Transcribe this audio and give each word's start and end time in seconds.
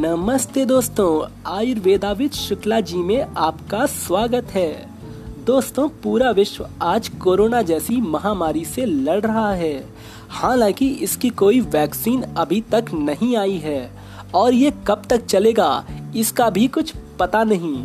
नमस्ते 0.00 0.64
दोस्तों 0.64 1.08
आयुर्वेदाविद 1.46 2.32
शुक्ला 2.32 2.80
जी 2.80 2.96
में 2.96 3.26
आपका 3.36 3.86
स्वागत 3.86 4.44
है। 4.44 4.86
दोस्तों, 5.44 5.88
पूरा 5.88 6.30
विश्व 6.30 6.68
आज 6.82 7.08
कोरोना 7.08 7.62
जैसी 7.62 8.00
महामारी 8.00 8.64
से 8.64 8.84
लड़ 8.84 9.20
रहा 9.20 9.52
है। 9.52 9.84
हालाँकि 10.28 10.88
इसकी 10.88 11.30
कोई 11.30 11.60
वैक्सीन 11.60 12.22
अभी 12.22 12.60
तक 12.60 12.84
नहीं 12.94 13.36
आई 13.36 13.58
है। 13.58 13.90
और 14.34 14.54
ये 14.54 14.72
कब 14.86 15.02
तक 15.10 15.26
चलेगा, 15.26 15.84
इसका 16.16 16.50
भी 16.50 16.66
कुछ 16.68 16.94
पता 17.18 17.44
नहीं। 17.44 17.84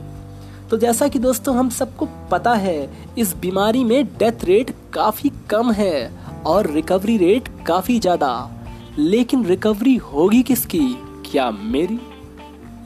तो 0.69 0.77
जैसा 0.77 1.07
कि 1.07 1.19
दोस्तों, 1.19 1.55
हम 1.55 1.69
सबको 1.69 2.07
पता 2.31 2.53
है, 2.53 2.89
इस 3.17 3.35
बीमारी 3.35 3.83
में 3.83 4.05
डेथ 4.05 4.45
रेट 4.45 4.75
काफ़ी 4.93 5.31
कम 5.49 5.71
है 5.71 6.11
और 6.45 6.71
रिकवरी 6.71 7.17
रेट 7.17 7.49
काफ़ी 7.67 7.99
ज़्यादा। 7.99 8.51
लेकिन 8.97 9.45
रिकवरी 9.45 9.95
होगी 9.95 10.43
किसकी? 10.43 10.97
क्या 11.35 11.51
मेरी, 11.51 11.99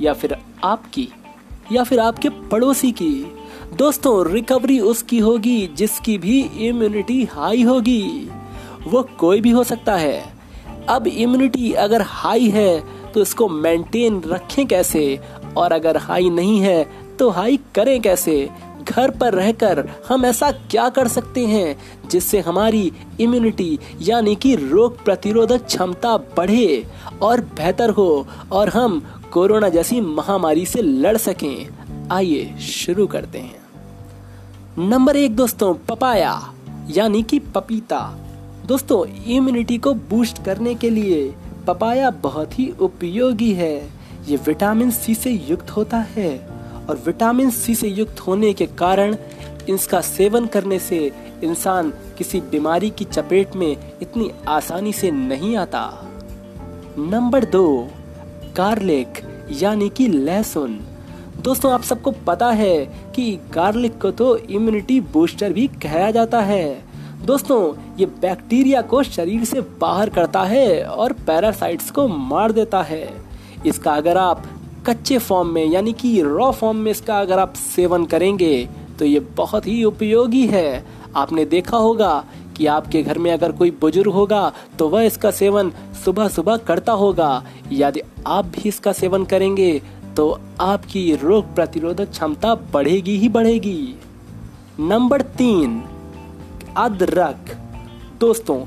या 0.02 0.14
फिर 0.14 0.36
आपकी, 0.64 1.08
या 1.72 1.84
फिर 1.84 2.00
आपके 2.00 2.30
पड़ोसी 2.30 2.92
की। 2.92 3.34
दोस्तों 3.78 4.32
रिकवरी 4.32 4.80
उसकी 4.80 5.20
होगी 5.20 5.68
जिसकी 5.68 6.18
भी 6.18 6.42
इम्यूनिटी 6.42 7.24
हाई 7.24 7.64
होगी। 7.64 8.30
वो 8.88 9.10
कोई 9.20 9.42
भी 9.42 9.50
हो 9.50 9.64
सकता 9.64 9.96
है। 9.96 10.34
अब 10.90 11.08
इम्यूनिटी 11.08 11.72
अगर 11.74 12.02
हाई 12.02 12.50
है 12.50 12.84
तो 13.12 13.22
इसको 13.22 13.50
मेंटेन 13.50 14.22
रखें 14.28 14.68
कैसे? 14.68 15.20
और 15.58 15.72
अगर 15.72 15.98
हाई 15.98 16.30
नहीं 16.30 16.60
है 16.60 16.84
तो 17.20 17.30
हाई 17.30 17.60
करें 17.76 18.02
कैसे? 18.02 18.50
घर 18.90 19.10
पर 19.10 19.34
रहकर 19.34 19.90
हम 20.08 20.26
ऐसा 20.26 20.52
क्या 20.52 20.90
कर 20.90 21.08
सकते 21.08 21.46
हैं 21.48 21.82
जिससे 22.10 22.40
हमारी 22.40 22.92
इम्यूनिटी 23.20 23.80
यानी 24.02 24.36
कि 24.36 24.56
रोग 24.56 25.04
प्रतिरोधक 25.04 25.66
क्षमता 25.66 26.18
बढ़े 26.18 26.88
और 27.22 27.42
बेहतर 27.42 27.90
हो 27.90 28.28
और 28.52 28.70
हम 28.70 29.06
कोरोना 29.32 29.70
जैसी 29.70 30.02
महामारी 30.02 30.66
से 30.66 30.82
लड़ 30.82 31.18
सकें। 31.18 31.70
आइए 32.12 32.58
शुरू 32.58 33.08
करते 33.08 33.40
हैं। 33.40 33.60
नंबर 34.90 35.16
एक 35.16 35.36
दोस्तों, 35.36 35.74
पपाया, 35.74 36.54
यानी 36.90 37.24
कि 37.24 37.40
पपीता। 37.40 38.18
दोस्तों 38.66 39.24
इम्यूनिटी 39.24 39.78
को 39.78 39.94
बूस्ट 39.94 40.44
करने 40.44 40.76
के 40.76 40.90
लिए 40.90 41.36
पपाया 41.68 42.10
बहुत 42.10 42.60
ही 42.60 42.74
उपयोगी 42.80 43.54
है। 43.54 43.92
ये 44.28 44.38
विटामिन 44.38 44.92
सी 44.92 45.16
से 45.16 45.32
युक्त 45.32 45.70
होता 45.70 45.98
है। 45.98 46.49
और 46.90 47.04
विटामिन 47.06 47.50
सी 47.50 47.76
से 47.76 47.88
युक्त 47.88 48.20
होने 48.20 48.54
के 48.54 48.66
कारण 48.66 49.16
इसका 49.70 50.02
सेवन 50.02 50.46
करने 50.46 50.80
से 50.80 51.12
इंसान 51.44 51.94
किसी 52.18 52.42
बीमारी 52.42 52.90
की 52.90 53.06
चपेट 53.06 53.56
में 53.56 53.78
इतनी 54.02 54.32
आसानी 54.48 54.94
से 54.94 55.12
नहीं 55.12 55.58
आता। 55.58 56.08
नंबर 56.98 57.46
दो, 57.46 57.88
गार्लिक, 58.58 59.08
यानी 59.52 59.90
कि 59.90 60.08
लहसुन। 60.08 60.80
दोस्तों, 61.42 61.72
आप 61.72 61.82
सबको 61.82 62.12
पता 62.12 62.52
है 62.52 62.86
कि 63.16 63.40
गार्लिक 63.54 64.02
को 64.02 64.12
तो 64.12 64.38
इम्यूनिटी 64.38 65.02
बूस्टर 65.02 65.54
भी 65.54 65.68
कहा 65.68 66.12
जाता 66.12 66.42
है। 66.42 66.84
दोस्तों, 67.26 67.96
ये 68.00 68.06
बैक्टीरिया 68.06 68.82
को 68.82 69.04
शरीर 69.04 69.46
से 69.46 69.62
बाहर 69.62 70.10
करता 70.10 70.44
है 70.44 70.84
और 70.84 71.14
पैरासाइट्स 71.14 71.92
को 71.92 72.08
मार 72.08 72.52
देता 72.52 72.82
है। 72.82 73.22
इसका 73.66 73.92
अगर 73.92 74.18
आप 74.18 74.44
कच्चे 74.88 75.18
फॉर्म 75.18 75.48
में, 75.48 75.66
यानी 75.66 75.94
कि 75.94 76.22
रॉ 76.22 76.52
फॉर्म 76.52 76.78
में 76.78 76.92
इसका 76.92 77.20
अगर 77.20 77.40
आप 77.40 77.54
सेवन 77.56 78.06
करेंगे 78.06 78.68
तो 79.00 79.06
ये 79.06 79.20
बहुत 79.38 79.68
ही 79.68 79.84
उपयोगी 79.84 80.46
है। 80.48 80.86
आपने 81.16 81.46
देखा 81.46 81.78
होगा 81.78 82.24
कि 82.58 82.66
आपके 82.68 83.02
घर 83.04 83.18
में 83.18 83.32
अगर 83.32 83.52
कोई 83.52 83.72
बुज़ुर्ग 83.72 84.12
होगा 84.12 84.52
तो 84.80 84.88
वह 84.90 85.04
इसका 85.04 85.32
सेवन 85.32 85.72
सुबह 86.06 86.28
सुबह 86.28 86.58
करता 86.58 86.94
होगा। 86.94 87.32
यदि 87.72 88.02
आप 88.28 88.46
भी 88.48 88.68
इसका 88.70 88.92
सेवन 88.94 89.26
करेंगे 89.26 89.72
तो 90.18 90.30
आपकी 90.62 91.16
रोग 91.16 91.54
प्रतिरोधक 91.56 92.10
क्षमता 92.10 92.54
बढ़ेगी 92.74 93.18
ही 93.18 93.30
बढ़ेगी। 93.30 93.96
नंबर 94.82 95.22
तीन, 95.22 95.82
अदरक। 96.78 97.56
दोस्तों 98.20 98.60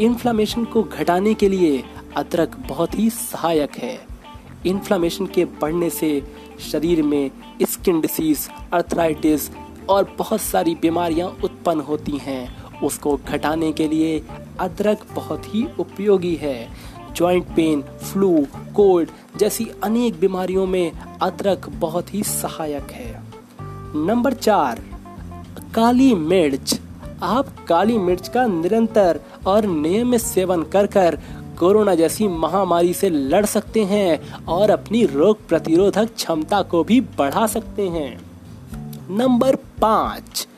इन्फ्लामेशन 0.00 0.64
को 0.64 0.82
घटाने 0.82 1.34
के 1.34 1.48
लिए 1.48 1.82
अदरक 2.16 2.56
बहुत 2.68 2.98
ही 2.98 3.08
सहायक 3.10 3.76
है। 3.76 3.98
इन्फ्लामेशन 4.66 5.26
के 5.26 5.44
बढ़ने 5.44 5.90
से 5.90 6.22
शरीर 6.72 7.02
में 7.02 7.30
स्किन 7.62 8.00
डिसीज, 8.00 8.48
अर्थराइटिस 8.72 9.50
और 9.88 10.14
बहुत 10.18 10.40
सारी 10.40 10.74
बीमारियाँ 10.74 11.28
उत्पन्न 11.44 11.80
होती 11.80 12.18
हैं। 12.22 12.64
उसको 12.80 13.20
घटाने 13.28 13.72
के 13.72 13.88
लिए 13.88 14.22
अदरक 14.60 14.98
बहुत 15.14 15.54
ही 15.54 15.66
उपयोगी 15.78 16.34
है। 16.34 16.68
जॉइंट 17.12 17.44
पेन 17.46 17.82
फ्लू 17.82 18.46
कोल्ड 18.76 19.10
जैसी 19.38 19.68
अनेक 19.84 20.20
बीमारियों 20.20 20.66
में 20.66 20.92
अदरक 21.22 21.68
बहुत 21.68 22.14
ही 22.14 22.22
सहायक 22.22 22.90
है। 22.90 23.22
नंबर 24.06 24.32
चार, 24.32 24.82
काली 25.74 26.14
मिर्च। 26.14 26.80
आप 27.22 27.46
काली 27.66 27.98
मिर्च 27.98 28.28
का 28.28 28.46
निरंतर 28.46 29.20
और 29.46 29.66
नियमित 29.66 30.20
सेवन 30.20 30.62
कर 30.62 30.86
कर 30.86 31.18
कोरोना 31.58 31.94
जैसी 31.94 32.28
महामारी 32.28 32.92
से 32.94 33.10
लड़ 33.10 33.44
सकते 33.46 33.84
हैं 33.84 34.44
और 34.44 34.70
अपनी 34.70 35.04
रोग 35.06 35.46
प्रतिरोधक 35.48 36.14
क्षमता 36.14 36.62
को 36.62 36.82
भी 36.84 37.00
बढ़ा 37.00 37.46
सकते 37.46 37.88
हैं। 37.88 38.20
नंबर 39.10 39.54
पाँच 39.54 40.48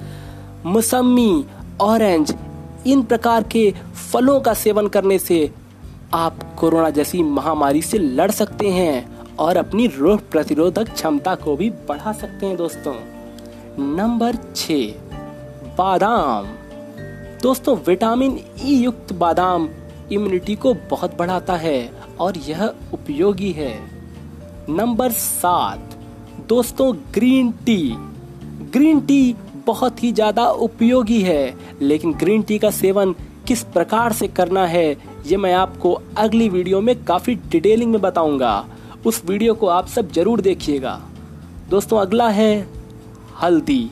मौसमी 0.67 1.45
ऑरेंज, 1.81 2.35
इन 2.87 3.03
प्रकार 3.03 3.43
के 3.43 3.75
फलों 4.13 4.41
का 4.41 4.55
सेवन 4.55 4.87
करने 4.87 5.19
से 5.19 5.51
आप 6.15 6.57
कोरोना 6.59 6.91
जैसी 6.91 7.23
महामारी 7.23 7.83
से 7.83 7.99
लड़ 7.99 8.31
सकते 8.31 8.71
हैं 8.71 9.27
और 9.37 9.57
अपनी 9.57 9.87
रोग 9.87 10.31
प्रतिरोधक 10.31 10.93
क्षमता 10.93 11.35
को 11.35 11.57
भी 11.57 11.71
बढ़ा 11.71 12.13
सकते 12.13 12.47
हैं 12.47 12.57
दोस्तों। 12.57 12.95
नंबर 13.97 14.37
छ, 14.57 14.71
बादाम। 15.79 16.47
दोस्तों, 17.43 17.77
विटामिन 17.87 18.41
ई 18.63 18.75
युक्त 18.75 19.13
बादाम 19.13 19.69
इम्यूनिटी 20.13 20.55
को 20.55 20.73
बहुत 20.91 21.17
बढ़ाता 21.19 21.57
है 21.57 21.91
और 22.21 22.39
यह 22.39 22.65
उपयोगी 22.95 23.51
है। 23.53 23.75
नंबर 24.71 25.11
सात, 25.13 25.97
दोस्तों 26.49 26.95
ग्रीन 27.15 27.51
टी 27.67 27.95
ग्रीन 28.73 29.01
टी 29.01 29.35
बहुत 29.67 30.03
ही 30.03 30.13
ज़्यादा 30.13 30.47
उपयोगी 30.49 31.21
है, 31.23 31.57
लेकिन 31.83 32.13
ग्रीन 32.15 32.43
टी 32.43 32.59
का 32.59 32.71
सेवन 32.73 33.15
किस 33.47 33.63
प्रकार 33.65 34.13
से 34.13 34.29
करना 34.29 34.67
है, 34.67 34.97
ये 35.27 35.37
मैं 35.37 35.53
आपको 35.55 35.93
अगली 36.17 36.49
वीडियो 36.49 36.81
में 36.81 36.95
काफ़ी 37.05 37.35
डिटेलिंग 37.51 37.93
में 37.93 38.01
बताऊँगा। 38.01 38.67
उस 39.07 39.23
वीडियो 39.25 39.55
को 39.55 39.67
आप 39.69 39.87
सब 39.87 40.11
ज़रूर 40.13 40.41
देखिएगा। 40.41 41.01
दोस्तों, 41.71 41.99
अगला 41.99 42.29
है 42.29 42.69
हल्दी। 43.43 43.91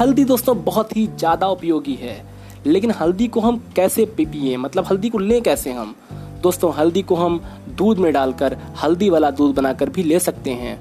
हल्दी, 0.00 0.24
दोस्तों, 0.24 0.62
बहुत 0.64 0.96
ही 0.96 1.06
ज़्यादा 1.08 1.48
उपयोगी 1.48 1.94
है। 1.94 2.16
लेकिन 2.66 2.90
हल्दी 2.90 3.26
को 3.28 3.40
हम 3.40 3.58
कैसे 3.76 4.04
पिए? 4.08 4.56
मतलब 4.56 4.84
हल्दी 4.84 5.08
को 5.08 5.18
लें 5.18 5.40
कैसे 5.42 5.72
हम? 5.72 5.94
दोस्तों, 6.42 6.72
हल्दी 6.74 7.02
को 7.02 7.14
हम 7.14 7.40
दूध 7.68 7.98
में 7.98 8.12
डालकर, 8.12 8.56
हल्दी 8.82 9.10
वाला 9.10 9.30
दूध 9.30 9.54
बनाकर 9.54 9.90
भी 9.90 10.02
ले 10.02 10.18
सकते 10.20 10.50
हैं 10.52 10.78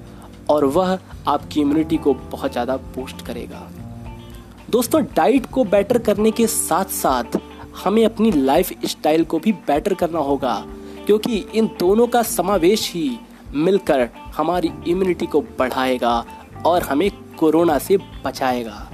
और 0.49 0.65
वह 0.65 0.97
आपकी 1.27 1.61
इम्यूनिटी 1.61 1.97
को 1.97 2.13
बहुत 2.31 2.51
ज़्यादा 2.51 2.77
बूस्ट 2.95 3.25
करेगा। 3.25 3.67
दोस्तों 4.69 5.03
डाइट 5.15 5.45
को 5.45 5.63
बेटर 5.65 5.97
करने 5.97 6.31
के 6.31 6.47
साथ 6.47 6.85
साथ 6.93 7.37
हमें 7.83 8.03
अपनी 8.05 8.31
लाइफ 8.31 8.85
स्टाइल 8.85 9.23
को 9.23 9.39
भी 9.39 9.51
बेटर 9.67 9.93
करना 9.93 10.19
होगा, 10.19 10.55
क्योंकि 11.05 11.37
इन 11.55 11.67
दोनों 11.79 12.07
का 12.07 12.21
समावेश 12.23 12.91
ही 12.93 13.19
मिलकर 13.55 14.07
हमारी 14.37 14.71
इम्यूनिटी 14.87 15.25
को 15.25 15.41
बढ़ाएगा 15.59 16.23
और 16.65 16.83
हमें 16.83 17.09
कोरोना 17.39 17.77
से 17.79 17.97
बचाएगा। 18.25 18.89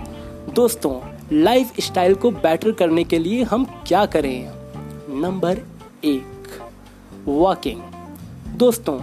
दोस्तों 0.54 1.00
लाइफ 1.34 1.80
स्टाइल 1.80 2.14
को 2.16 2.30
बेटर 2.32 2.72
करने 2.72 3.04
के 3.04 3.18
लिए 3.20 3.44
हम 3.44 3.64
क्या 3.88 4.06
करें? 4.06 4.50
नंबर 5.22 5.60
एक 6.06 6.50
वॉकिंग 7.26 7.82
दोस्तों, 8.58 8.98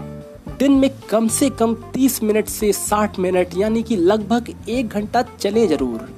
दिन 0.59 0.73
में 0.73 0.89
कम 1.11 1.27
से 1.29 1.49
कम 1.51 1.75
30 1.93 2.23
मिनट 2.23 2.49
से 2.49 2.73
60 2.73 3.19
मिनट, 3.19 3.57
यानी 3.57 3.83
कि 3.83 3.97
लगभग 3.97 4.55
एक 4.69 4.89
घंटा 4.89 5.23
चले 5.23 5.67
ज़रूर। 5.67 6.09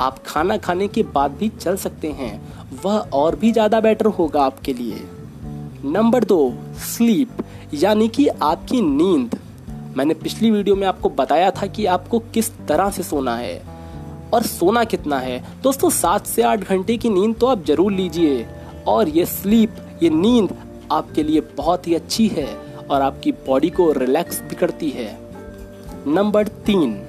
आप 0.00 0.18
खाना 0.26 0.56
खाने 0.56 0.88
के 0.88 1.02
बाद 1.02 1.30
भी 1.30 1.48
चल 1.48 1.76
सकते 1.76 2.08
हैं। 2.08 2.40
वह 2.84 2.98
और 3.12 3.36
भी 3.36 3.52
ज़्यादा 3.52 3.80
बेटर 3.80 4.06
होगा 4.06 4.42
आपके 4.42 4.72
लिए। 4.72 5.00
नंबर 5.84 6.24
दो 6.24 6.54
स्लीप 6.86 7.28
यानी 7.74 8.08
कि 8.08 8.26
आपकी 8.28 8.80
नींद। 8.80 9.38
मैंने 9.96 10.14
पिछली 10.14 10.50
वीडियो 10.50 10.76
में 10.76 10.86
आपको 10.86 11.08
बताया 11.10 11.50
था 11.50 11.66
कि 11.66 11.86
आपको 11.86 12.18
किस 12.18 12.50
तरह 12.68 12.90
से 12.90 13.02
सोना 13.02 13.36
है। 13.36 13.75
और 14.34 14.42
सोना 14.42 14.84
कितना 14.84 15.18
है? 15.18 15.42
दोस्तों, 15.62 15.90
सात 15.90 16.26
से 16.26 16.42
आठ 16.42 16.60
घंटे 16.60 16.96
की 16.96 17.10
नींद 17.10 17.34
तो 17.40 17.46
आप 17.46 17.64
ज़रूर 17.66 17.92
लीजिए। 17.92 18.46
और 18.86 19.08
ये 19.08 19.24
स्लीप 19.26 19.76
ये 20.02 20.10
नींद 20.10 20.56
आपके 20.92 21.22
लिए 21.22 21.40
बहुत 21.56 21.86
ही 21.88 21.94
अच्छी 21.94 22.26
है 22.28 22.46
और 22.80 23.02
आपकी 23.02 23.32
बॉडी 23.46 23.70
को 23.70 23.90
रिलैक्स 23.92 24.40
भी 24.40 24.56
करती 24.56 24.90
है। 24.90 25.10
नंबर 26.06 26.48
तीन 26.66 27.00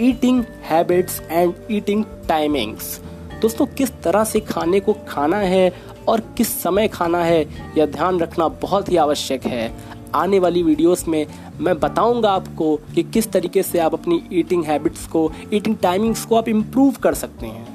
eating 0.00 0.44
habits 0.64 1.20
and 1.22 1.54
eating 1.70 2.04
timings 2.28 3.00
दोस्तों, 3.42 3.66
किस 3.68 3.90
तरह 4.02 4.24
से 4.24 4.40
खाने 4.40 4.80
को 4.80 4.92
खाना 5.08 5.36
है 5.38 5.72
और 6.08 6.20
किस 6.36 6.48
समय 6.62 6.88
खाना 6.88 7.22
है, 7.24 7.40
यह 7.78 7.86
ध्यान 7.86 8.20
रखना 8.20 8.48
बहुत 8.62 8.90
ही 8.90 8.96
आवश्यक 8.96 9.46
है। 9.46 9.68
आने 10.16 10.38
वाली 10.38 10.62
वीडियोस 10.62 11.06
में 11.08 11.26
मैं 11.60 11.78
बताऊँगा 11.80 12.30
आपको 12.30 12.74
कि 12.94 13.02
किस 13.04 13.30
तरीके 13.32 13.62
से 13.62 13.78
आप 13.78 13.94
अपनी 13.94 14.22
ईटिंग 14.32 14.64
हैबिट्स 14.64 15.06
को 15.06 15.30
ईटिंग 15.52 15.76
टाइमिंग्स 15.76 16.24
को 16.24 16.36
आप 16.36 16.48
इम्प्रूव 16.48 16.94
कर 17.02 17.14
सकते 17.14 17.46
हैं। 17.46 17.66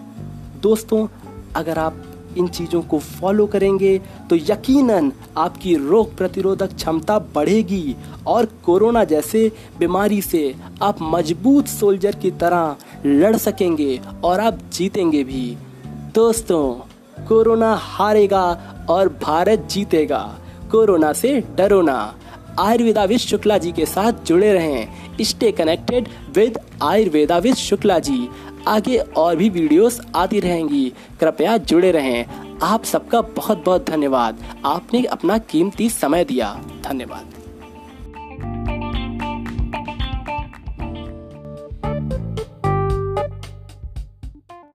दोस्तों, 0.62 1.08
अगर 1.56 1.80
आप 1.80 2.04
इन 2.38 2.48
चीज़ों 2.48 2.82
को 2.82 2.98
फॉलो 3.00 3.46
करेंगे 3.46 3.98
तो 4.30 4.36
यकीनन 4.36 5.12
आपकी 5.38 5.76
रोग 5.78 6.16
प्रतिरोधक 6.18 6.74
क्षमता 6.76 7.18
बढ़ेगी 7.36 7.96
और 8.28 8.46
कोरोना 8.66 9.04
जैसे 9.04 9.52
बीमारी 9.80 10.22
से 10.22 10.44
आप 10.82 11.02
मज़बूत 11.02 11.68
सोल्जर 11.68 12.16
की 12.16 12.32
तरह 12.34 12.76
लड़ 13.06 13.36
सकेंगे 13.38 14.00
और 14.24 14.40
आप 14.40 14.60
जीतेंगे 14.74 15.24
भी। 15.24 15.46
दोस्तों, 16.16 16.64
कोरोना 17.26 17.74
हारेगा 17.76 18.46
और 18.90 19.10
भारत 19.24 19.68
जीतेगा। 19.72 20.24
कोरोना 20.72 21.12
से 21.14 21.40
डरो 21.58 21.82
ना। 21.82 22.00
आयुर्वेदाविद 22.60 23.20
शुक्ला 23.20 23.58
जी 23.58 23.72
के 23.72 23.86
साथ 23.86 24.14
जुड़े 24.26 24.54
रहे 24.54 24.86
stay 25.22 25.52
connected 25.52 26.08
with 26.36 26.60
Ayurveda 26.84 27.38
with 27.38 27.56
Shukla 27.56 28.00
ji. 28.00 28.28
आगे 28.68 28.98
और 28.98 29.36
भी 29.36 29.50
वीडियोस 29.50 30.02
आती 30.16 30.40
रहेंगी। 30.40 30.94
कृपया 31.20 31.58
जुड़े 31.58 31.92
रहें। 31.92 32.26
आप 32.64 32.84
सबका 32.84 33.22
बहुत 33.22 33.64
बहुत 33.66 33.90
धन्यवाद। 33.90 34.44
आपने 34.66 35.04
अपना 35.04 35.38
कीमती 35.38 35.90
समय 35.90 36.26
दिया। 36.26 36.62
धन्यवाद। 36.84 37.41